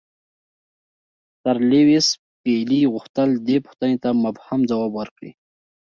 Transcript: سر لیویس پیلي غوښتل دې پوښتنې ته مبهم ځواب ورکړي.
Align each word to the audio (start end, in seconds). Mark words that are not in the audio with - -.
سر 1.41 1.57
لیویس 1.69 2.07
پیلي 2.43 2.81
غوښتل 2.93 3.29
دې 3.47 3.57
پوښتنې 3.65 3.97
ته 4.03 4.09
مبهم 4.23 4.59
ځواب 4.69 4.91
ورکړي. 4.95 5.31